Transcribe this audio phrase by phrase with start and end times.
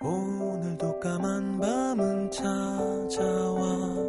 [0.00, 4.07] 오늘도 까만 밤은 찾아와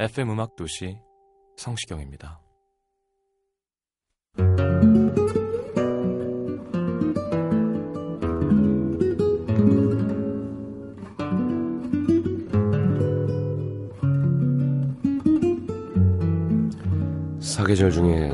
[0.00, 0.98] FM 음악 도시
[1.56, 2.40] 성시경입니다.
[17.40, 18.32] 사계절 중에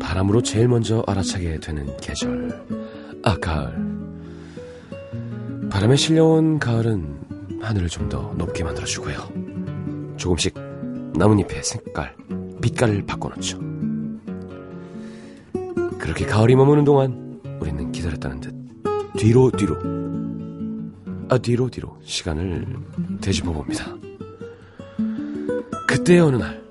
[0.00, 2.64] 바람으로 제일 먼저 알아차게 되는 계절.
[3.22, 3.74] 아, 가을.
[5.70, 9.43] 바람에 실려온 가을은 하늘을 좀 더 높게 만들어주고요.
[10.24, 10.54] 조금씩
[11.18, 12.16] 나뭇잎의 색깔,
[12.62, 13.58] 빛깔을 바꿔놓죠.
[15.98, 18.54] 그렇게 가을이 머무는 동안 우리는 기다렸다는 듯
[19.18, 19.76] 뒤로 뒤로
[21.28, 22.66] 아 뒤로 뒤로 시간을
[23.20, 23.84] 되짚어 봅니다.
[25.86, 26.64] 그때 어느 날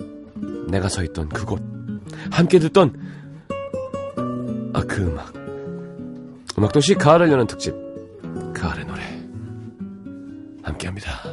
[0.67, 1.61] 내가 서 있던 그곳
[2.31, 2.91] 함께 듣던
[4.73, 5.31] 아 그 음악
[6.57, 7.75] 음악도시 가을을 여는 특집
[8.55, 9.01] 가을의 노래
[10.63, 11.32] 함께합니다.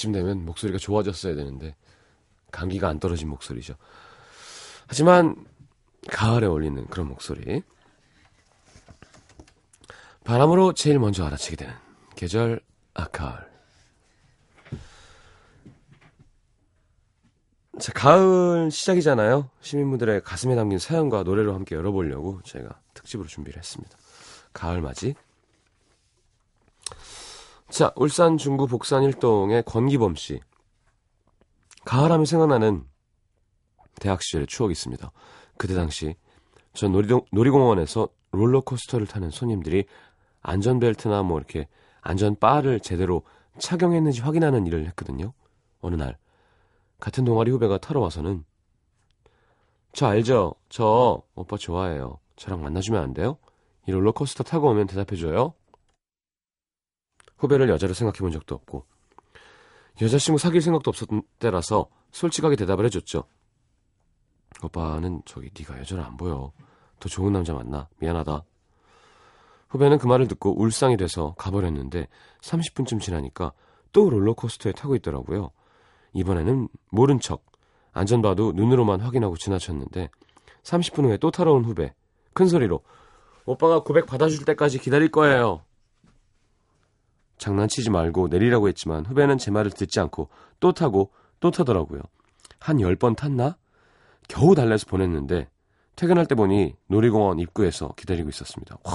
[0.00, 1.76] 이쯤 되면 목소리가 좋아졌어야 되는데
[2.50, 3.74] 감기가 안 떨어진 목소리죠.
[4.86, 5.46] 하지만
[6.08, 7.62] 가을에 어울리는 그런 목소리.
[10.24, 11.74] 바람으로 제일 먼저 알아채게 되는
[12.16, 12.60] 계절
[12.94, 13.50] 아가을.
[17.78, 19.48] 자, 가을 시작이잖아요.
[19.60, 23.96] 시민분들의 가슴에 담긴 사연과 노래로 함께 열어보려고 제가 특집으로 준비를 했습니다.
[24.52, 25.14] 가을 맞이.
[27.70, 30.40] 자, 울산 중구 복산 일동의 권기범 씨.
[31.84, 32.84] 가을하면 생각나는
[34.00, 35.10] 대학 시절의 추억이 있습니다.
[35.56, 36.16] 그때 당시
[36.74, 39.84] 전 놀이동, 놀이공원에서 롤러코스터를 타는 손님들이
[40.42, 41.68] 안전벨트나 뭐 이렇게
[42.00, 43.22] 안전바를 제대로
[43.58, 45.32] 착용했는지 확인하는 일을 했거든요.
[45.80, 46.18] 어느 날
[46.98, 48.44] 같은 동아리 후배가 타러 와서는
[49.92, 50.56] 저 알죠?
[50.68, 52.18] 저 오빠 좋아해요.
[52.34, 53.38] 저랑 만나주면 안 돼요?
[53.86, 55.54] 이 롤러코스터 타고 오면 대답해줘요.
[57.40, 58.84] 후배를 여자로 생각해 본 적도 없고
[60.00, 63.24] 여자친구 사귈 생각도 없었던 때라서 솔직하게 대답을 해줬죠.
[64.62, 66.52] 오빠는 저기 네가 여자를 안 보여.
[66.98, 67.88] 더 좋은 남자 만나.
[67.98, 68.44] 미안하다.
[69.68, 72.08] 후배는 그 말을 듣고 울상이 돼서 가버렸는데
[72.40, 73.52] 30분쯤 지나니까
[73.92, 75.50] 또 롤러코스터에 타고 있더라고요.
[76.12, 77.44] 이번에는 모른 척
[77.92, 80.10] 안전바도 눈으로만 확인하고 지나쳤는데
[80.62, 81.94] 30분 후에 또 타러 온 후배
[82.32, 82.82] 큰 소리로
[83.46, 85.62] 오빠가 고백 받아줄 때까지 기다릴 거예요.
[87.40, 90.28] 장난치지 말고 내리라고 했지만 후배는 제 말을 듣지 않고
[90.60, 92.02] 또 타고 또 타더라고요.
[92.60, 93.56] 한 10번 탔나?
[94.28, 95.48] 겨우 달래서 보냈는데
[95.96, 98.76] 퇴근할 때 보니 놀이공원 입구에서 기다리고 있었습니다.
[98.84, 98.94] 와.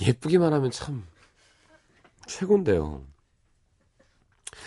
[0.00, 1.06] 예쁘기만 하면 참
[2.26, 3.04] 최곤데요.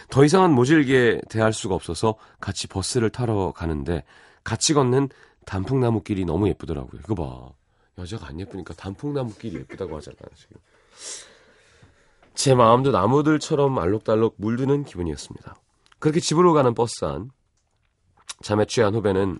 [0.10, 4.04] 더 이상은 모질게 대할 수가 없어서 같이 버스를 타러 가는데
[4.46, 5.10] 같이 걷는
[5.46, 7.02] 단풍나무길이 너무 예쁘더라고요.
[7.04, 7.65] 이거 봐.
[7.98, 10.58] 여자가 안 예쁘니까 단풍나무길이 예쁘다고 하잖아요, 지금.
[12.34, 15.56] 제 마음도 나무들처럼 알록달록 물드는 기분이었습니다.
[16.00, 17.32] 그렇게 집으로 가는 버스 안
[18.44, 19.40] 잠에 취한 후배는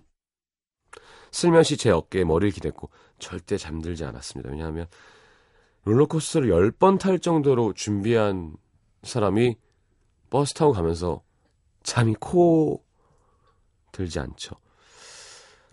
[1.30, 4.50] 슬며시 제 어깨에 머리를 기댔고 절대 잠들지 않았습니다.
[4.50, 4.86] 왜냐하면
[5.84, 8.56] 롤러코스터를 10번 탈 정도로 준비한
[9.02, 9.56] 사람이
[10.30, 11.22] 버스 타고 가면서
[11.82, 12.84] 잠이 코
[13.92, 14.56] 들지 않죠.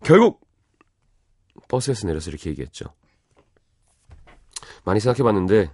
[0.04, 0.42] 결국
[1.68, 2.86] 버스에서 내려서 이렇게 얘기했죠.
[4.86, 5.72] 많이 생각해봤는데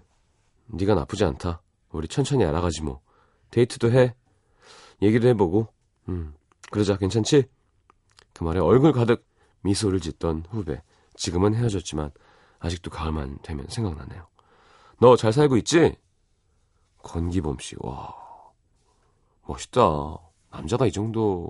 [0.68, 1.62] 네가 나쁘지 않다.
[1.92, 3.02] 우리 천천히 알아가지 뭐.
[3.52, 4.16] 데이트도 해.
[5.02, 5.68] 얘기도 해보고.
[6.10, 6.34] 음,
[6.72, 7.46] 그러자 괜찮지?
[8.34, 9.26] 그 말에 얼굴 가득
[9.62, 10.82] 미소를 짓던 후배.
[11.16, 12.12] 지금은 헤어졌지만
[12.60, 14.28] 아직도 가을만 되면 생각나네요.
[15.02, 15.96] 너 잘 살고 있지?
[17.04, 17.76] 권기범 씨.
[17.80, 18.14] 와.
[19.48, 19.82] 멋있다.
[20.52, 21.50] 남자가 이 정도면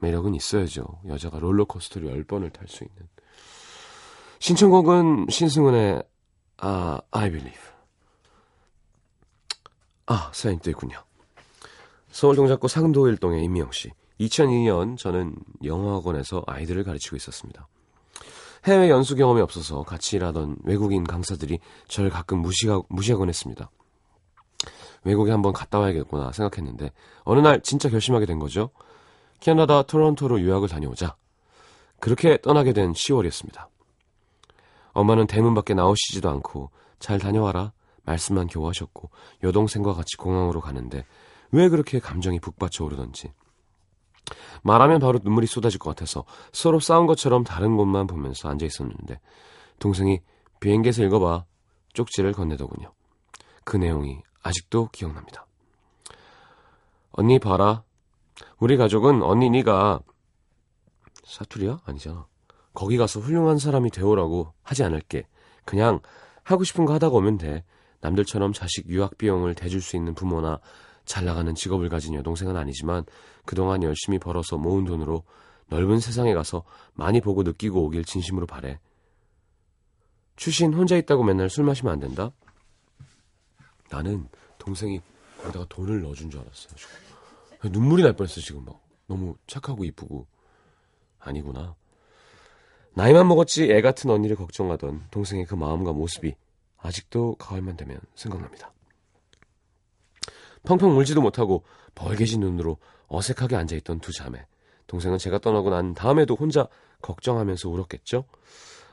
[0.00, 0.84] 매력은 있어야죠.
[1.06, 3.08] 여자가 롤러코스터를 10번을 탈 수 있는.
[4.38, 6.02] 신청곡은 신승훈의
[6.58, 7.60] 아, I Believe.
[10.06, 10.32] 아,
[10.68, 11.02] 있군요.
[12.10, 13.90] 서울 동작구 상도 일동의 임미영 씨.
[14.20, 17.68] 2002년 저는 영어학원에서 아이들을 가르치고 있었습니다.
[18.64, 23.70] 해외 연수 경험이 없어서 같이 일하던 외국인 강사들이 저를 가끔 무시하, 무시하곤 했습니다.
[25.04, 26.92] 외국에 한번 갔다 와야겠구나 생각했는데
[27.24, 28.70] 어느 날 진짜 결심하게 된 거죠.
[29.40, 31.16] 캐나다 토론토로 유학을 다녀오자.
[31.98, 33.68] 그렇게 떠나게 된 10월이었습니다.
[34.92, 37.72] 엄마는 대문 밖에 나오시지도 않고 잘 다녀와라
[38.04, 39.10] 말씀만 겨우 하셨고
[39.42, 41.04] 여동생과 같이 공항으로 가는데
[41.52, 43.32] 왜 그렇게 감정이 북받쳐 오르던지
[44.62, 49.20] 말하면 바로 눈물이 쏟아질 것 같아서 서로 싸운 것처럼 다른 곳만 보면서 앉아 있었는데
[49.78, 50.20] 동생이
[50.60, 51.44] 비행기에서 읽어봐
[51.92, 52.92] 쪽지를 건네더군요.
[53.64, 55.46] 그 내용이 아직도 기억납니다.
[57.12, 57.82] 언니 봐라.
[58.58, 60.00] 우리 가족은 언니 니가
[61.24, 61.80] 사투리야?
[61.84, 62.26] 아니잖아.
[62.74, 65.26] 거기 가서 훌륭한 사람이 되오라고 하지 않을게.
[65.64, 66.00] 그냥
[66.42, 67.64] 하고 싶은 거 하다가 오면 돼.
[68.00, 70.58] 남들처럼 자식 유학 비용을 대줄 수 있는 부모나
[71.04, 73.04] 잘 나가는 직업을 가진 여동생은 아니지만
[73.44, 75.24] 그동안 열심히 벌어서 모은 돈으로
[75.66, 76.64] 넓은 세상에 가서
[76.94, 78.78] 많이 보고 느끼고 오길 진심으로 바래.
[80.36, 82.32] 출신 혼자 있다고 맨날 술 마시면 안 된다?
[83.90, 84.28] 나는
[84.58, 85.00] 동생이
[85.40, 87.09] 거기다가 돈을 넣어준 줄 알았어요.
[87.68, 90.26] 눈물이 날 뻔했어 지금 막 너무 착하고 이쁘고
[91.18, 91.74] 아니구나.
[92.94, 96.34] 나이만 먹었지 애 같은 언니를 걱정하던 동생의 그 마음과 모습이
[96.78, 98.72] 아직도 가을만 되면 생각납니다.
[100.64, 101.64] 펑펑 울지도 못하고
[101.94, 102.78] 벌개진 눈으로
[103.08, 104.46] 어색하게 앉아있던 두 자매.
[104.86, 106.66] 동생은 제가 떠나고 난 다음에도 혼자
[107.02, 108.24] 걱정하면서 울었겠죠?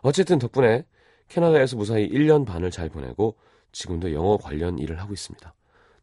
[0.02, 0.86] 어쨌든 덕분에
[1.28, 3.36] 캐나다에서 무사히 1년 반을 잘 보내고
[3.72, 5.54] 지금도 영어 관련 일을 하고 있습니다.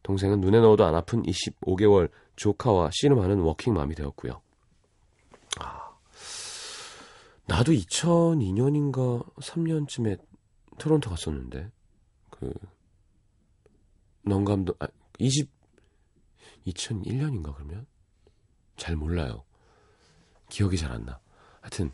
[0.03, 4.41] 동생은 눈에 넣어도 안 아픈 25개월 조카와 씨름하는 워킹맘이 되었고요.
[5.59, 5.95] 아,
[7.47, 10.19] 나도 2002년인가 3년쯤에
[10.77, 11.71] 토론토 갔었는데
[12.29, 12.53] 그
[14.23, 14.87] 넌감도 아,
[15.19, 15.49] 20
[16.67, 17.85] 2001년인가 그러면
[18.75, 19.43] 잘 몰라요.
[20.49, 21.19] 기억이 잘 안 나.
[21.61, 21.91] 하여튼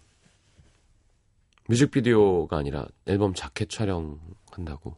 [1.67, 4.97] 뮤직비디오가 아니라 앨범 자켓 촬영한다고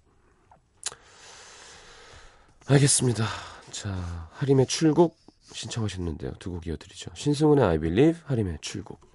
[2.68, 3.26] 알겠습니다.
[3.72, 5.18] 자, 하림의 출국
[5.54, 6.34] 신청하셨는데요.
[6.40, 7.12] 두 곡 이어드리죠.
[7.14, 9.13] 신승훈의 I Believe, 하림의 출국.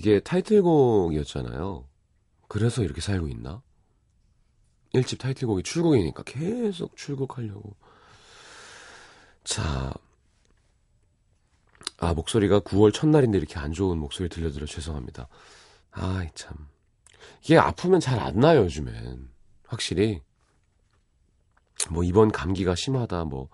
[0.00, 1.86] 이게 타이틀곡이었잖아요.
[2.48, 3.60] 그래서 이렇게 살고 있나?
[4.94, 7.76] 1집 타이틀곡이 출국이니까 계속 출국하려고.
[9.44, 9.92] 자.
[11.98, 15.28] 아, 목소리가 9월 첫날인데 이렇게 안 좋은 목소리 들려드려 죄송합니다.
[15.90, 16.56] 아이, 참.
[17.42, 19.28] 이게 아프면 잘 안 나요, 요즘엔.
[19.66, 20.22] 확실히.
[21.90, 23.50] 뭐, 이번 감기가 심하다, 뭐,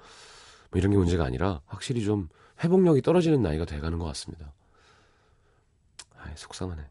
[0.70, 2.28] 뭐 이런 게 문제가 아니라, 확실히 좀
[2.62, 4.52] 회복력이 떨어지는 나이가 돼가는 것 같습니다.
[6.26, 6.82] 아이, 속상하네.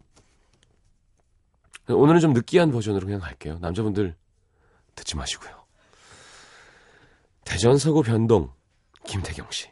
[1.89, 3.59] 오늘은 좀 느끼한 버전으로 그냥 갈게요.
[3.59, 4.15] 남자분들
[4.95, 5.65] 듣지 마시고요.
[7.44, 8.51] 대전 서구 변동
[9.06, 9.69] 김태경 씨.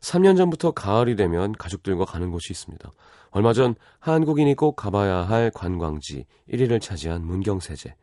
[0.00, 2.90] 3년 전부터 가을이 되면 가족들과 가는 곳이 있습니다.
[3.30, 7.94] 얼마 전 한국인이 꼭 가봐야 할 관광지 1위를 차지한 문경세제.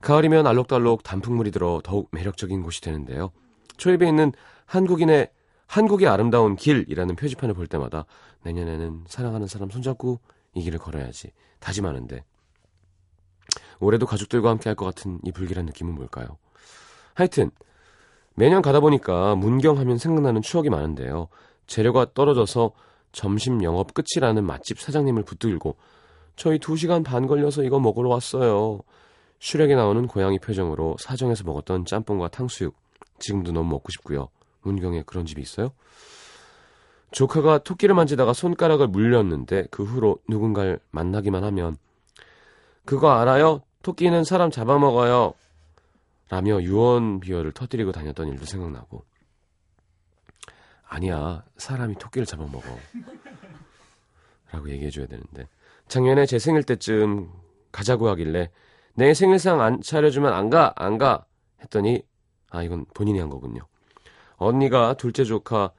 [0.00, 3.30] 가을이면 알록달록 단풍물이 들어 더욱 매력적인 곳이 되는데요.
[3.76, 4.32] 초입에 있는
[4.64, 5.30] 한국인의
[5.66, 8.04] 한국의 아름다운 길이라는 표지판을 볼 때마다
[8.42, 10.20] 내년에는 사랑하는 사람 손잡고
[10.54, 12.24] 이 길을 걸어야지 다짐하는데
[13.80, 16.38] 올해도 가족들과 함께 할 것 같은 이 불길한 느낌은 뭘까요?
[17.14, 17.50] 하여튼
[18.34, 21.28] 매년 가다 보니까 문경하면 생각나는 추억이 많은데요.
[21.66, 22.72] 재료가 떨어져서
[23.12, 25.76] 점심 영업 끝이라는 맛집 사장님을 붙들고
[26.36, 28.80] 저희 2시간 반 걸려서 이거 먹으러 왔어요.
[29.40, 32.74] 슈렉에 나오는 고양이 표정으로 사정에서 먹었던 짬뽕과 탕수육
[33.18, 34.28] 지금도 너무 먹고 싶고요.
[34.62, 35.72] 문경에 그런 집이 있어요?
[37.12, 41.76] 조카가 토끼를 만지다가 손가락을 물렸는데 그 후로 누군가를 만나기만 하면
[42.84, 43.62] 그거 알아요?
[43.82, 45.34] 토끼는 사람 잡아먹어요.
[46.28, 49.04] 라며 유언 비어를 터뜨리고 다녔던 일도 생각나고
[50.88, 52.62] 아니야 사람이 토끼를 잡아먹어
[54.50, 55.46] 라고 얘기해줘야 되는데
[55.88, 57.30] 작년에 제 생일 때쯤
[57.70, 58.50] 가자고 하길래
[58.94, 61.26] 내 생일상 안 차려주면 안 가, 안 가
[61.60, 62.02] 했더니
[62.50, 63.62] 아 이건 본인이 한 거군요
[64.36, 65.70] 언니가 둘째 조카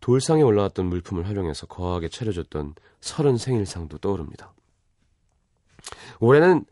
[0.00, 4.52] 돌상에 올라왔던 물품을 활용해서 거하게 차려줬던 서른 생일상도 떠오릅니다
[6.20, 6.64] 올해는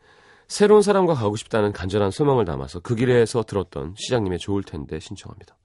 [0.47, 5.55] 새로운 사람과 가고 싶다는 간절한 소망을 담아서 그 길에서 들었던 시장님의 좋을 텐데 신청합니다.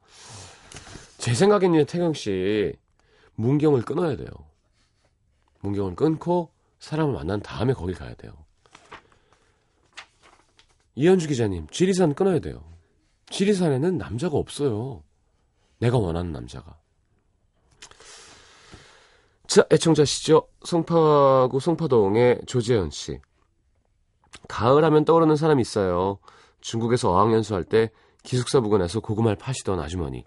[1.17, 2.75] 제 생각에는 태경 씨
[3.35, 4.29] 문경을 끊어야 돼요.
[5.61, 8.33] 문경을 끊고 사람을 만난 다음에 거기 가야 돼요.
[10.97, 12.63] 이현주 기자님, 지리산 끊어야 돼요.
[13.31, 15.03] 지리산에는 남자가 없어요.
[15.79, 16.79] 내가 원하는 남자가.
[19.47, 20.49] 자, 애청자시죠?
[20.65, 23.21] 송파구 송파동의 조재현 씨.
[24.49, 26.19] 가을 하면 떠오르는 사람이 있어요.
[26.61, 27.91] 중국에서 어학연수 할 때
[28.23, 30.25] 기숙사 부근에서 고구마를 파시던 아주머니.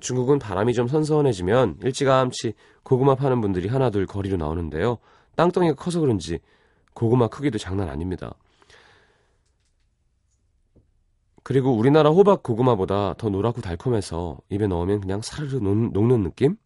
[0.00, 4.98] 중국은 바람이 좀 선선해지면 일찌감치 고구마 파는 분들이 하나둘 거리로 나오는데요.
[5.36, 6.40] 땅덩이가 커서 그런지
[6.94, 8.34] 고구마 크기도 장난 아닙니다.
[11.44, 16.56] 그리고 우리나라 호박 고구마보다 더 노랗고 달콤해서 입에 넣으면 그냥 사르르 녹, 녹는 느낌?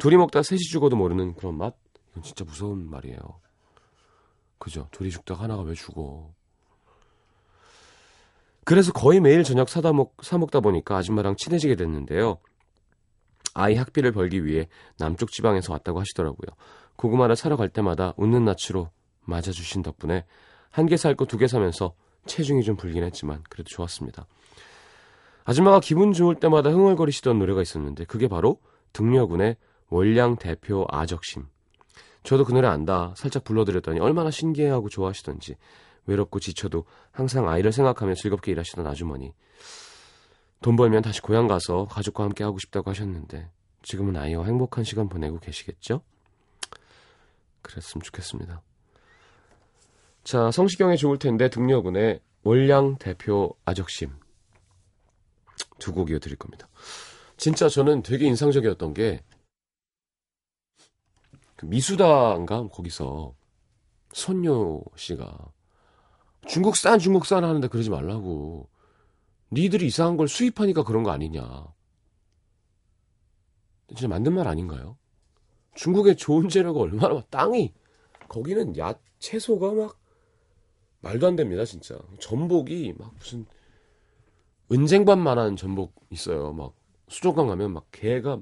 [0.00, 1.74] 둘이 먹다 셋이 죽어도 모르는 그런 맛?
[2.10, 3.18] 이건 진짜 무서운 말이에요.
[4.58, 4.88] 그죠?
[4.90, 6.32] 둘이 죽다가 하나가 왜 죽어?
[8.64, 12.38] 그래서 거의 매일 저녁 사다 먹, 사 먹다 보니까 아줌마랑 친해지게 됐는데요.
[13.54, 16.56] 아이 학비를 벌기 위해 남쪽 지방에서 왔다고 하시더라고요.
[16.96, 18.90] 고구마를 사러 갈 때마다 웃는 낯으로
[19.24, 20.24] 맞아주신 덕분에
[20.70, 21.94] 한 개 살 거 두 개 사면서
[22.26, 24.26] 체중이 좀 불긴 했지만 그래도 좋았습니다.
[25.44, 28.60] 아줌마가 기분 좋을 때마다 흥얼거리시던 노래가 있었는데 그게 바로
[28.92, 29.56] 등려군의
[29.90, 31.46] 월량 대표 아적심.
[32.22, 33.14] 저도 그 노래 안다.
[33.16, 35.56] 살짝 불러드렸더니 얼마나 신기해하고 좋아하시던지
[36.06, 39.34] 외롭고 지쳐도 항상 아이를 생각하며 즐겁게 일하시던 아주머니.
[40.62, 43.50] 돈 벌면 다시 고향 가서 가족과 함께 하고 싶다고 하셨는데
[43.82, 46.02] 지금은 아이와 행복한 시간 보내고 계시겠죠?
[47.62, 48.62] 그랬으면 좋겠습니다.
[50.24, 54.10] 자, 성시경의 좋을 텐데 등려군의 월량 대표 아적심
[55.78, 56.68] 두 곡 이어드릴 겁니다.
[57.38, 59.22] 진짜 저는 되게 인상적이었던 게
[61.60, 62.68] 그 미수다인가?
[62.68, 63.34] 거기서.
[64.14, 65.52] 손녀 씨가.
[66.46, 68.70] 중국산 중국산 하는데 그러지 말라고.
[69.52, 71.66] 니들이 이상한 걸 수입하니까 그런 거 아니냐.
[73.88, 74.96] 진짜 맞는 말 아닌가요?
[75.74, 77.74] 중국의 좋은 재료가 얼마나 막 땅이.
[78.26, 80.00] 거기는 야 채소가 막
[81.00, 81.98] 말도 안 됩니다 진짜.
[82.20, 83.44] 전복이 막 무슨
[84.72, 86.54] 은쟁반만한 전복 있어요.
[86.54, 86.74] 막
[87.08, 88.40] 수족관 가면 막 개가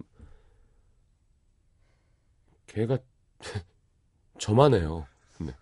[2.68, 2.98] 개가
[4.38, 5.06] 저만 해요.
[5.40, 5.52] 네.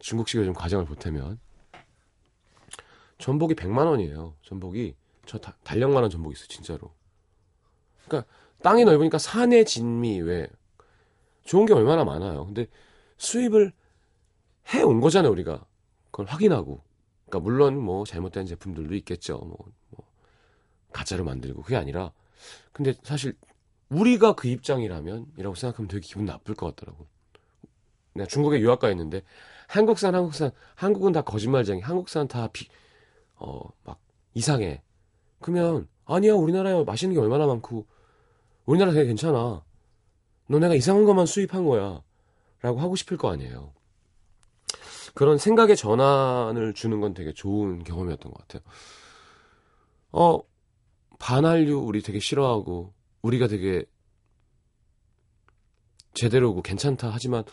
[0.00, 1.38] 중국식으로 좀 과정을 보태면.
[3.18, 4.34] 전복이 100만 원이에요.
[4.42, 4.94] 전복이.
[5.26, 6.92] 저 다, 달력만한 전복이 있어 진짜로.
[8.06, 8.30] 그러니까
[8.62, 10.48] 땅이 넓으니까 산의 진미 왜
[11.44, 12.46] 좋은 게 얼마나 많아요.
[12.46, 12.66] 근데
[13.18, 13.72] 수입을
[14.74, 15.64] 해 온 거잖아요 우리가.
[16.10, 16.82] 그걸 확인하고.
[17.26, 19.38] 그러니까 물론 뭐 잘못된 제품들도 있겠죠.
[19.38, 19.56] 뭐,
[19.90, 20.06] 뭐
[20.92, 22.12] 가짜로 만들고 그게 아니라.
[22.72, 23.36] 근데 사실
[23.88, 27.06] 우리가 그 입장이라면 이라고 생각하면 되게 기분 나쁠 것 같더라고.
[28.14, 29.22] 내가 중국에 유학 가 있는데
[29.66, 32.68] 한국산 한국산 한국은 다 거짓말쟁이 한국산 다 비,
[33.36, 33.98] 어, 막
[34.34, 34.82] 이상해.
[35.40, 37.86] 그러면 아니야 우리나라에 맛있는 게 얼마나 많고
[38.66, 39.62] 우리나라 되게 괜찮아.
[40.48, 42.02] 너네가 이상한 것만 수입한 거야.
[42.60, 43.72] 라고 하고 싶을 거 아니에요.
[45.14, 48.62] 그런 생각의 전환을 주는 건 되게 좋은 경험이었던 것 같아요.
[50.12, 50.40] 어,
[51.18, 52.92] 반한류 우리 되게 싫어하고
[53.24, 53.84] 우리가 되게
[56.12, 57.44] 제대로고 괜찮다 하지만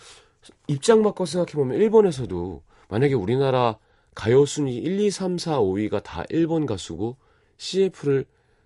[0.67, 3.79] 입장 바꿔 생각해 보면 일본에서도 만약에 우리나라
[4.13, 7.17] 가요 순위 1, 2, 3, 4, 5위가 다 일본 가수고
[7.57, 8.25] CF를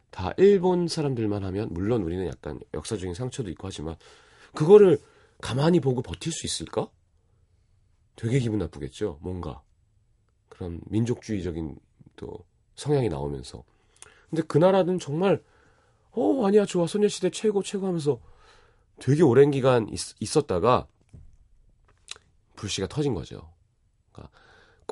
[0.10, 3.96] 다 일본 사람들만 하면 물론 우리는 약간 역사적인 상처도 있고 하지만
[4.54, 4.98] 그거를
[5.42, 6.90] 가만히 보고 버틸 수 있을까?
[8.16, 9.20] 되게 기분 나쁘겠죠.
[9.22, 9.62] 뭔가
[10.48, 11.78] 그런 민족주의적인
[12.16, 12.46] 또
[12.76, 13.64] 성향이 나오면서
[14.30, 15.44] 근데 그 나라는 정말
[16.16, 18.20] 어 아니야 좋아 소녀시대 최고 최고 하면서
[19.00, 20.88] 되게 오랜 기간 있, 었다가
[22.56, 23.52] 불씨가 터진 거죠.
[24.12, 24.38] 그러니까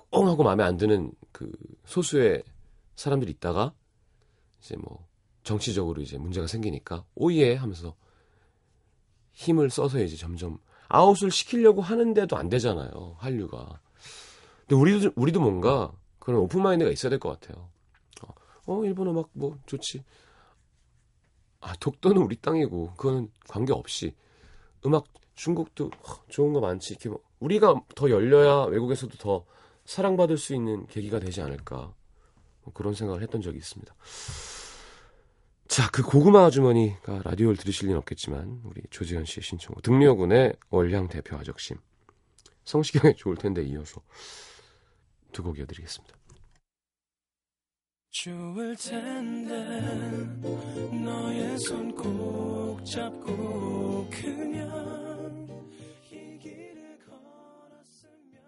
[0.09, 1.51] 꽁 하고 마음에 안 드는 그
[1.85, 2.43] 소수의
[2.95, 3.73] 사람들이 있다가
[4.59, 5.07] 이제 뭐
[5.43, 7.95] 정치적으로 이제 문제가 생기니까 oh yeah 하면서
[9.33, 13.79] 힘을 써서 이제 점점 아웃을 시키려고 하는데도 안 되잖아요 한류가.
[14.67, 17.69] 근데 우리도 우리도 뭔가 그런 open mind가 있어야 될 것 같아요.
[18.21, 18.33] 어,
[18.65, 20.03] 어 일본 음악 뭐 좋지.
[21.63, 24.13] 아 독도는 우리 땅이고 그거는 관계 없이
[24.85, 25.05] 음악
[25.35, 25.91] 중국도
[26.27, 26.93] 좋은 거 많지.
[26.93, 29.45] 이렇게 뭐 우리가 더 열려야 외국에서도 더
[29.85, 31.93] 사랑받을 수 있는 계기가 되지 않을까
[32.63, 33.95] 뭐 그런 생각을 했던 적이 있습니다.
[35.67, 41.37] 자, 그 고구마 아주머니가 라디오를 들으실 리는 없겠지만 우리 조지현 씨의 신청곡 등려군의 월량 대표
[41.37, 41.77] 아적심
[42.65, 44.01] 성시경의 좋을 텐데 이어서
[45.31, 46.15] 두 곡 이어드리겠습니다.
[48.13, 49.55] 좋을 텐데
[51.03, 55.47] 너의 손 꼭 잡고 그냥
[56.11, 58.43] 이 길을 걸었으면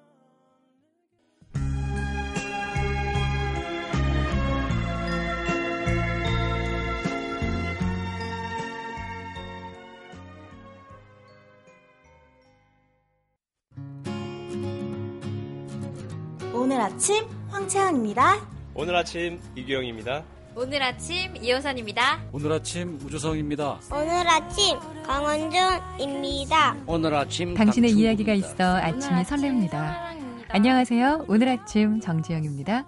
[16.54, 18.55] 오늘 아침 황채원입니다.
[18.76, 20.24] 오늘 아침 이규영입니다.
[20.58, 22.22] 오늘 아침 이호선입니다.
[22.32, 23.80] 오늘 아침 우주성입니다.
[23.92, 26.78] 오늘 아침 강원준입니다.
[26.88, 30.16] 오늘 아침 당신의 이야기가 있어 아침이 설렙니다.
[30.50, 31.26] 안녕하세요.
[31.28, 32.86] 오늘 아침 정지영입니다.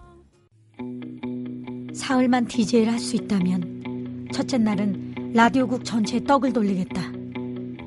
[1.94, 7.02] 사흘만 DJ를 할 수 있다면 첫째 날은 라디오국 전체에 떡을 돌리겠다.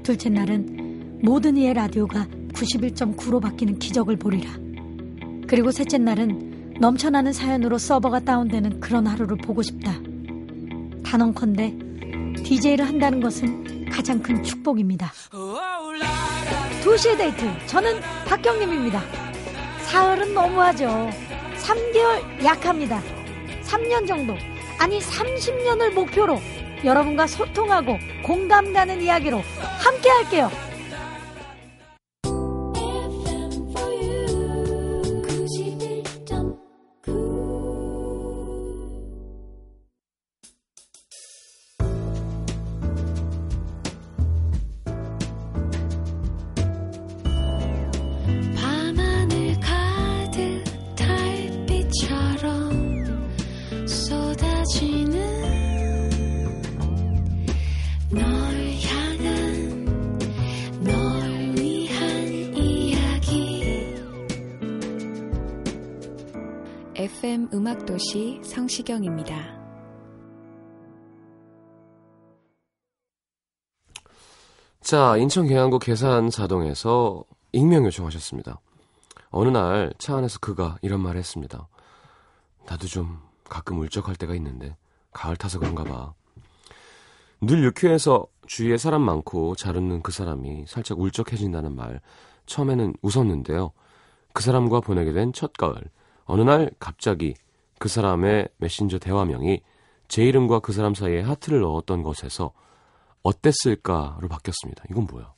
[0.02, 4.50] 둘째 날은 모든 이의 라디오가 91.9로 바뀌는 기적을 보리라.
[5.46, 6.49] 그리고 셋째 날은
[6.80, 9.92] 넘쳐나는 사연으로 서버가 다운되는 그런 하루를 보고 싶다.
[11.04, 11.74] 단언컨대
[12.42, 15.12] DJ를 한다는 것은 가장 큰 축복입니다.
[16.82, 18.98] 2시의 데이트 저는 박경림입니다.
[19.82, 21.10] 사흘은 너무하죠.
[21.58, 23.02] 3개월 약합니다.
[23.62, 24.34] 3년 정도
[24.78, 26.40] 아니 30년을 목표로
[26.82, 29.42] 여러분과 소통하고 공감 가는 이야기로
[29.84, 30.50] 함께 할게요.
[67.52, 69.58] 음악도시 성시경입니다.
[74.80, 78.60] 자, 인천 계양구 계산 사동에서 익명 요청하셨습니다.
[79.30, 81.68] 어느 날 차 안에서 그가 이런 말을 했습니다.
[82.66, 84.76] 나도 좀 가끔 울적할 때가 있는데
[85.12, 86.14] 가을 타서 그런가 봐.
[87.40, 92.00] 늘 유쾌해서 주위에 사람 많고 잘 웃는 그 사람이 살짝 울적해진다는 말
[92.46, 93.72] 처음에는 웃었는데요.
[94.32, 95.74] 그 사람과 보내게 된 첫 가을
[96.24, 97.34] 어느 날 갑자기
[97.80, 99.60] 그 사람의 메신저 대화명이
[100.06, 102.52] 제 이름과 그 사람 사이에 하트를 넣었던 것에서
[103.24, 104.84] 어땠을까로 바뀌었습니다.
[104.90, 105.32] 이건 뭐야?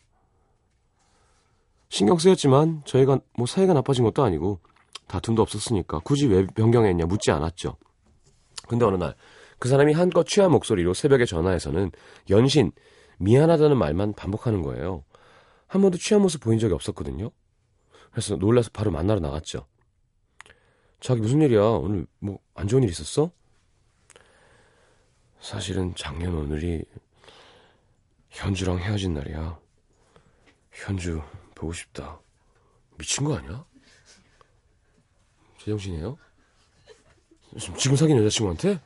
[1.89, 4.61] 신경 쓰였지만 저희가 뭐 사이가 나빠진 것도 아니고
[5.07, 7.77] 다툼도 없었으니까 굳이 왜 변경했냐 묻지 않았죠.
[8.69, 9.15] 근데 어느 날
[9.63, 11.93] 그 사람이 한껏 취한 목소리로 새벽에 전화해서는
[12.31, 12.73] 연신
[13.19, 15.05] 미안하다는 말만 반복하는 거예요.
[15.69, 17.31] 한 번도 취한 모습 보인 적이 없었거든요.
[18.11, 19.69] 그래서 놀라서 바로 만나러 나갔죠.
[21.03, 21.61] 자기 무슨 일이야?
[21.63, 23.31] 오늘 뭐 안 좋은 일 있었어?
[25.41, 26.85] 사실은 작년 오늘이
[28.31, 29.59] 현주랑 헤어진 날이야.
[30.71, 31.21] 현주
[31.55, 32.21] 보고 싶다.
[32.99, 33.65] 미친 거 아니야?
[35.59, 36.17] 제정신이에요?
[37.77, 38.81] 지금, 사귄 여자친구한테?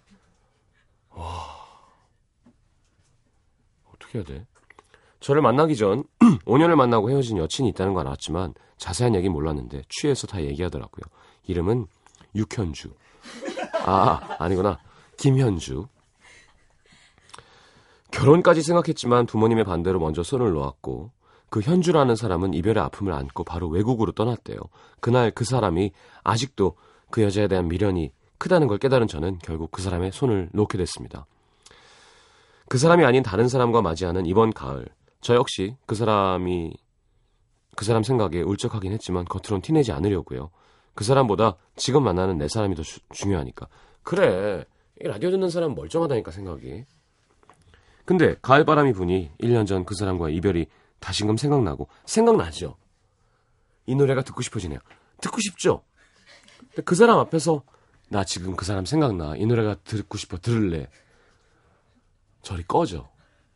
[1.10, 1.46] 와.
[3.92, 4.46] 어떻게 해야 돼?
[5.20, 6.04] 저를 만나기 전
[6.46, 11.04] 5년을 만나고 헤어진 여친이 있다는 건 알았지만 자세한 얘기는 몰랐는데 취해서 다 얘기하더라고요.
[11.44, 11.86] 이름은
[12.36, 12.90] 육현주.
[13.84, 14.78] 아, 아니구나.
[15.16, 15.86] 김현주.
[18.10, 21.10] 결혼까지 생각했지만 부모님의 반대로 먼저 손을 놓았고
[21.48, 24.58] 그 현주라는 사람은 이별의 아픔을 안고 바로 외국으로 떠났대요.
[25.00, 25.92] 그날 그 사람이
[26.24, 26.76] 아직도
[27.10, 31.26] 그 여자에 대한 미련이 크다는 걸 깨달은 저는 결국 그 사람의 손을 놓게 됐습니다.
[32.68, 34.86] 그 사람이 아닌 다른 사람과 맞이하는 이번 가을,
[35.20, 36.74] 저 역시 그 사람이
[37.76, 40.50] 그 사람 생각에 울적하긴 했지만 겉으론 티내지 않으려고요.
[40.96, 43.68] 그 사람보다 지금 만나는 내 사람이 더 주, 중요하니까.
[44.02, 44.64] 그래,
[45.00, 46.84] 이 라디오 듣는 사람 멀쩡하다니까 생각이.
[48.06, 50.66] 근데 가을 바람이 부니 1년 전 그 사람과 이별이
[50.98, 52.76] 다시금 생각나고 생각나죠.
[53.84, 54.78] 이 노래가 듣고 싶어지네요.
[55.20, 55.82] 듣고 싶죠.
[56.70, 57.62] 근데 그 사람 앞에서
[58.08, 59.36] 나 지금 그 사람 생각나.
[59.36, 60.38] 이 노래가 듣고 싶어.
[60.38, 60.88] 들을래.
[62.42, 63.08] 저리 꺼져.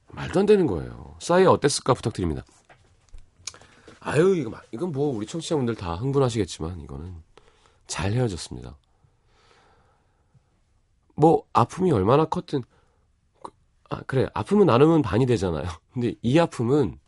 [0.09, 1.17] 말도 안 되는 거예요.
[1.21, 2.45] 싸이에 어땠을까 부탁드립니다.
[4.01, 7.15] 아유, 이거, 이건 뭐 우리 청취자분들 다 흥분하시겠지만 이거는
[7.91, 8.79] 잘 헤어졌습니다.
[11.17, 12.63] 뭐 아픔이 얼마나 컸든
[13.43, 13.51] 그,
[13.91, 14.29] 아, 그래.
[14.33, 15.65] 아픔은 나누면 반이 되잖아요.
[15.93, 16.99] 근데 이 아픔은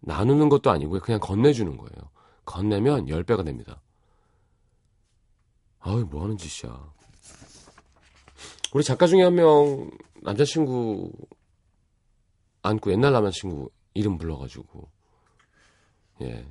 [0.00, 1.00] 나누는 것도 아니고요.
[1.00, 2.10] 그냥 건네주는 거예요.
[2.44, 3.80] 건네면 10배가 됩니다.
[5.80, 6.92] 아유, 뭐 하는 짓이야.
[8.74, 9.90] 우리 작가 중에 한 명
[10.22, 11.10] 남자친구
[12.62, 14.90] 안고 옛날 남자친구 이름 불러가지고
[16.22, 16.46] 예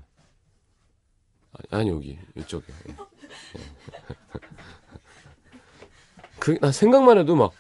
[1.72, 2.96] 아니 여기 이쪽에 예.
[6.40, 7.52] 그나 생각만 해도 막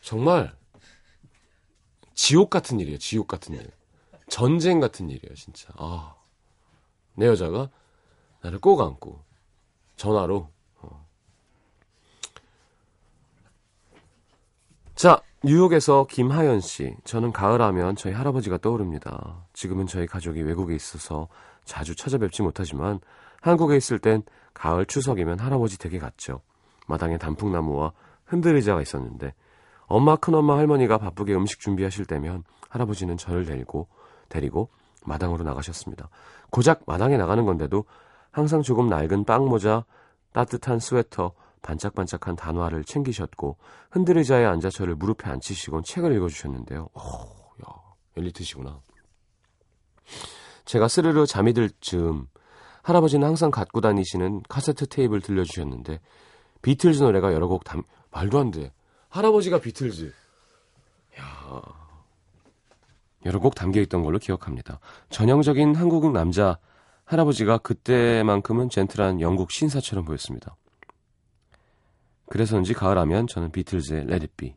[0.00, 0.52] 정말
[2.14, 3.70] 지옥 같은 일이에요 지옥 같은 일
[4.28, 6.24] 전쟁 같은 일이에요 진짜 아
[7.14, 7.70] 내 여자가
[8.42, 9.20] 나를 꼭 안고
[9.96, 10.52] 전화로
[14.94, 16.94] 자, 뉴욕에서 김하연 씨.
[17.02, 19.44] 저는 가을하면 저희 할아버지가 떠오릅니다.
[19.52, 21.26] 지금은 저희 가족이 외국에 있어서
[21.64, 23.00] 자주 찾아뵙지 못하지만
[23.44, 24.22] 한국에 있을 땐
[24.54, 26.40] 가을 추석이면 할아버지 댁에 갔죠.
[26.86, 27.92] 마당에 단풍나무와
[28.24, 29.34] 흔들의자가 있었는데
[29.86, 33.88] 엄마 큰엄마 할머니가 바쁘게 음식 준비하실 때면 할아버지는 저를 데리고
[34.30, 34.70] 데리고
[35.04, 36.08] 마당으로 나가셨습니다.
[36.50, 37.84] 고작 마당에 나가는 건데도
[38.30, 39.84] 항상 조금 낡은 빵모자,
[40.32, 43.58] 따뜻한 스웨터, 반짝반짝한 단화를 챙기셨고
[43.90, 46.88] 흔들의자에 앉아 저를 무릎에 앉히시곤 책을 읽어주셨는데요.
[46.94, 47.74] 오, 야,
[48.16, 48.80] 엘리트시구나.
[50.64, 52.26] 제가 스르르 잠이 들 즈음
[52.84, 56.00] 할아버지는 항상 갖고 다니시는 카세트 테이프를 들려주셨는데
[56.62, 57.82] 비틀즈 노래가 여러 곡 담...
[58.10, 58.72] 말도 안 돼.
[59.08, 60.12] 할아버지가 비틀즈.
[61.18, 61.62] 야
[63.24, 64.80] 여러 곡 담겨있던 걸로 기억합니다.
[65.08, 66.58] 전형적인 한국 남자
[67.06, 70.56] 할아버지가 그때만큼은 젠틀한 영국 신사처럼 보였습니다.
[72.26, 74.56] 그래서인지 가을하면 저는 비틀즈의 Let It Be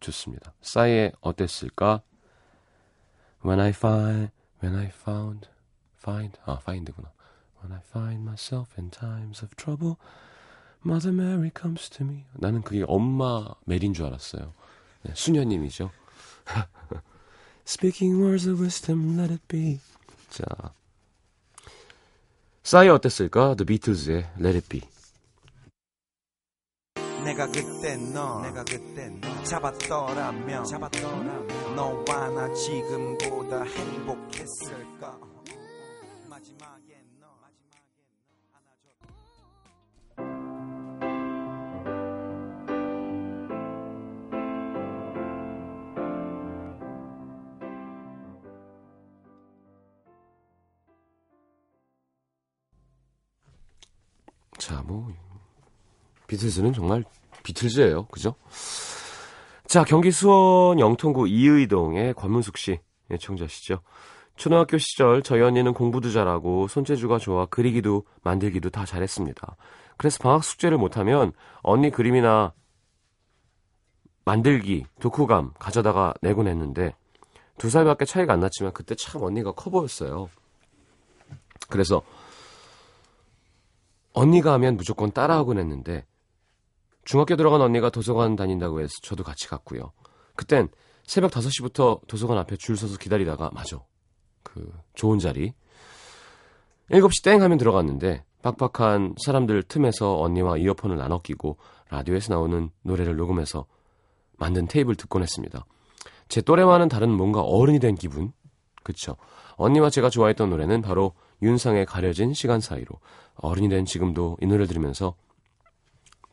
[0.00, 0.52] 좋습니다.
[0.62, 2.02] 싸이의 어땠을까?
[3.44, 4.30] When I find,
[4.62, 5.48] when I found,
[6.00, 7.12] find, 아 find구나.
[7.62, 9.96] When I find myself in times of trouble,
[10.84, 12.24] Mother Mary comes to me.
[12.34, 14.52] 나는 그게 엄마 메리인 줄 알았어요.
[15.02, 15.90] 네, 수녀님이죠.
[17.66, 19.78] Speaking words of wisdom, let it be.
[20.28, 20.44] 자,
[22.64, 23.54] 싸이 어땠을까?
[23.54, 24.82] The Beatles의 Let It Be.
[27.24, 35.31] 내가 그때 너 내가 그때 너 잡았더라면 잡았더라면 너와 나 지금보다 행복했을까
[54.82, 55.12] 자, 뭐
[56.26, 57.04] 비틀즈는 정말
[57.44, 58.06] 비틀즈예요.
[58.06, 58.34] 그죠?
[59.66, 62.80] 자, 경기 수원 영통구 이의동의 권문숙 씨
[63.20, 63.80] 청자시죠.
[64.36, 69.56] 초등학교 시절 저희 언니는 공부도 잘하고 손재주가 좋아 그리기도 만들기도 다 잘했습니다.
[69.96, 72.52] 그래서 방학 숙제를 못하면 언니 그림이나
[74.24, 76.94] 만들기, 독후감 가져다가 내곤 했는데
[77.58, 80.28] 두 살밖에 차이가 안 났지만 그때 참 언니가 커 보였어요.
[81.68, 82.02] 그래서
[84.12, 86.04] 언니가 하면 무조건 따라하곤 했는데
[87.04, 89.92] 중학교 들어간 언니가 도서관 다닌다고 해서 저도 같이 갔고요.
[90.36, 90.68] 그땐
[91.04, 93.78] 새벽 5시부터 도서관 앞에 줄 서서 기다리다가 맞아.
[94.42, 95.52] 그 좋은 자리
[96.90, 101.58] 7시 땡 하면 들어갔는데 빡빡한 사람들 틈에서 언니와 이어폰을 나눠 끼고
[101.90, 103.66] 라디오에서 나오는 노래를 녹음해서
[104.36, 105.64] 만든 테이프를 듣곤 했습니다.
[106.28, 108.32] 제 또래와는 다른 뭔가 어른이 된 기분?
[108.82, 109.16] 그쵸.
[109.56, 112.98] 언니와 제가 좋아했던 노래는 바로 윤상의 가려진 시간 사이로
[113.36, 115.14] 어른이 된 지금도 이 노래를 들으면서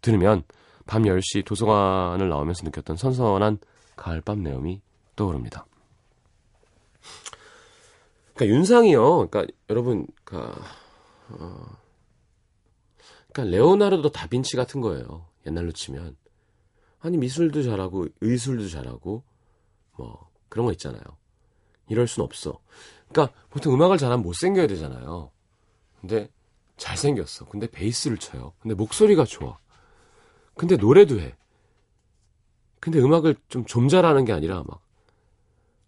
[0.02, 0.44] 들으면
[0.86, 3.60] 밤 10시 도서관을 나오면서 느꼈던 선선한
[3.96, 4.82] 가을밤 내음이
[5.16, 5.66] 떠오릅니다.
[8.34, 9.28] 그러니까 윤상이요.
[9.30, 10.62] 그러니까 여러분 그러니까,
[11.30, 11.78] 어,
[13.32, 15.26] 그러니까 레오나르도 다빈치 같은 거예요.
[15.46, 16.16] 옛날로 치면
[17.02, 19.24] 아니 미술도 잘하고 의술도 잘하고
[19.98, 21.04] 뭐 그런 거 있잖아요.
[21.90, 22.60] 이럴 순 없어.
[23.12, 25.32] 그러니까 보통 음악을 잘하면 못생겨야 되잖아요.
[26.02, 26.30] 근데
[26.78, 27.46] 잘생겼어.
[27.48, 28.54] 근데 베이스를 쳐요.
[28.60, 29.58] 근데 목소리가 좋아.
[30.56, 31.36] 근데 노래도 해.
[32.80, 34.82] 근데 음악을 좀 좀 잘하는 게 아니라 막,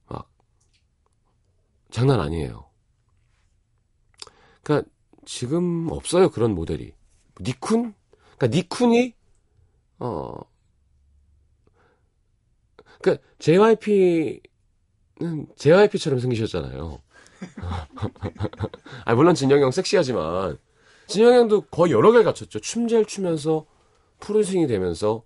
[0.08, 0.30] 막,
[1.90, 2.70] 장난 아니에요.
[4.64, 4.88] 그니까
[5.26, 6.30] 지금 없어요.
[6.30, 6.94] 그런 모델이.
[7.40, 7.94] 니쿤?
[8.38, 9.14] 그니까 니쿤이,
[10.00, 10.34] 어,
[13.02, 14.42] 그니까 JYP는
[15.56, 17.02] JYP처럼 생기셨잖아요.
[19.06, 20.58] 아, 물론 진영이 형 섹시하지만,
[21.08, 22.60] 진영이 형도 거의 여러 개를 갖췄죠.
[22.60, 23.66] 춤 잘 추면서,
[24.20, 25.24] 프로듀싱이 되면서,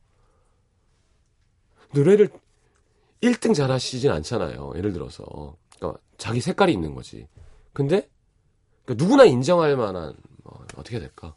[1.94, 2.30] 노래를
[3.22, 4.74] 1등 잘하시진 않잖아요.
[4.76, 5.56] 예를 들어서.
[5.78, 7.28] 그러니까 자기 색깔이 있는 거지.
[7.74, 8.10] 근데,
[8.86, 11.36] 그러니까 누구나 인정할 만한, 뭐, 어떻게 될까?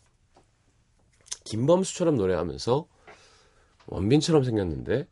[1.45, 2.87] 김범수처럼 노래하면서,
[3.87, 5.09] 원빈처럼 생겼는데,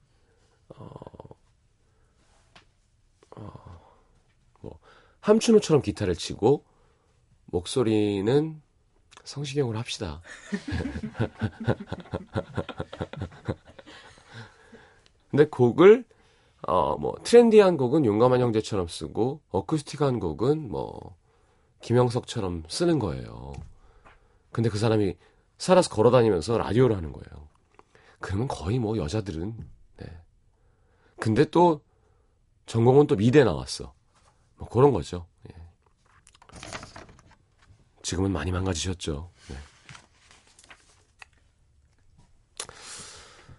[0.76, 0.88] 어,
[3.36, 3.65] 어, 뭐,
[5.26, 6.64] 함춘호처럼 기타를 치고,
[7.46, 8.62] 목소리는
[9.24, 10.22] 성시경으로 합시다.
[15.30, 16.04] 근데 곡을,
[16.68, 21.16] 어, 뭐, 트렌디한 곡은 용감한 형제처럼 쓰고, 어쿠스틱한 곡은 뭐,
[21.80, 23.52] 김영석처럼 쓰는 거예요.
[24.52, 25.16] 근데 그 사람이
[25.58, 27.48] 살아서 걸어 다니면서 라디오를 하는 거예요.
[28.20, 29.56] 그러면 거의 뭐, 여자들은,
[29.96, 30.06] 네.
[31.18, 31.80] 근데 또,
[32.66, 33.95] 전공은 또 미대 나왔어.
[34.56, 35.26] 뭐, 그런 거죠.
[35.50, 35.54] 예.
[38.02, 39.30] 지금은 많이 망가지셨죠.
[39.48, 39.56] 네.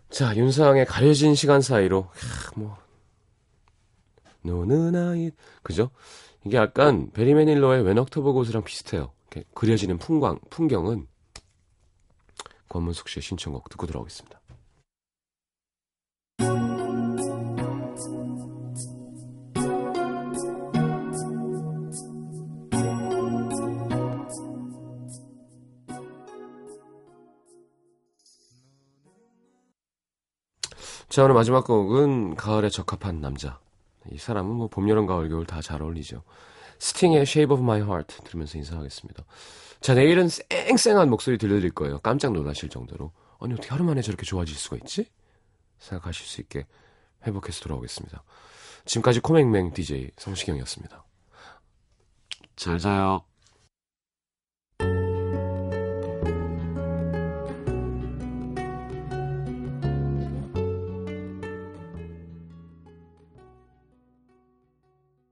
[0.09, 2.77] 자, 윤상의 가려진 시간 사이로, 캬, 뭐,
[4.41, 5.31] 노는 아이,
[5.63, 5.91] 그죠?
[6.45, 9.11] 이게 약간 베리 매닐러의 웬 옥토버 고스랑 비슷해요.
[9.53, 11.07] 그려지는 풍광, 풍경은
[12.69, 14.36] 권문숙 씨의 신청곡 듣고 들어오겠습니다.
[31.17, 33.59] 자, 오늘 마지막 곡은 가을에 적합한 남자.
[34.11, 36.21] 이 사람은 뭐 봄, 여름, 가을, 겨울 다 잘 어울리죠.
[36.77, 39.25] 스팅의 Shape of My Heart 들으면서 인사하겠습니다.
[39.81, 41.97] 자, 내일은 쌩쌩한 목소리 들려드릴 거예요.
[42.01, 43.11] 깜짝 놀라실 정도로.
[43.39, 45.09] 아니, 어떻게 하루 만에 저렇게 좋아질 수가 있지?
[45.79, 46.67] 생각하실 수 있게
[47.25, 48.21] 회복해서 돌아오겠습니다.
[48.85, 51.03] 지금까지 코맹맹 DJ 성시경이었습니다.
[52.57, 53.23] 잘 자요.